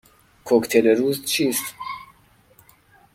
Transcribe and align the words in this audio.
کوکتل 0.43 0.87
روز 0.87 1.25
چیست؟ 1.25 1.73